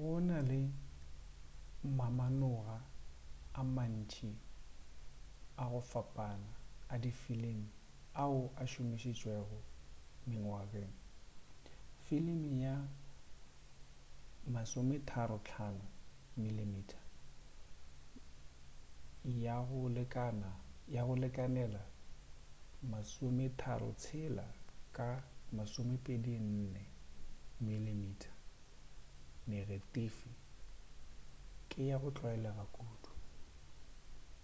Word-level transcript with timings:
gona 0.00 0.38
le 0.50 0.60
mamanoga 1.98 2.76
a 3.58 3.62
mantši 3.74 4.30
a 5.62 5.64
go 5.70 5.80
fapana 5.90 6.50
a 6.92 6.94
difilimi 7.02 7.68
ao 8.22 8.40
a 8.60 8.64
šomišitšwego 8.72 9.58
mengwageng. 10.28 10.94
filimi 12.04 12.50
ya 12.64 12.76
35 14.50 15.70
mm 16.36 16.82
ya 20.94 21.04
go 21.10 21.14
lekanela 21.22 21.84
36 22.84 24.44
ka 24.96 25.10
24 25.54 26.40
mm 27.60 28.14
negetifi 29.50 30.30
ke 31.68 31.80
ya 31.88 31.96
go 32.02 32.08
tlwaelega 32.16 32.64
kudu 32.74 33.10